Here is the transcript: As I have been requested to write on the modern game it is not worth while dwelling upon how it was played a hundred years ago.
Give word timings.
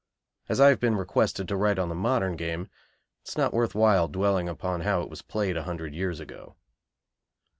As 0.49 0.59
I 0.59 0.69
have 0.69 0.79
been 0.79 0.95
requested 0.95 1.47
to 1.47 1.55
write 1.55 1.77
on 1.77 1.89
the 1.89 1.93
modern 1.93 2.35
game 2.35 2.71
it 3.23 3.27
is 3.29 3.37
not 3.37 3.53
worth 3.53 3.75
while 3.75 4.07
dwelling 4.07 4.49
upon 4.49 4.81
how 4.81 5.01
it 5.03 5.11
was 5.11 5.21
played 5.21 5.55
a 5.55 5.61
hundred 5.65 5.93
years 5.93 6.19
ago. 6.19 6.55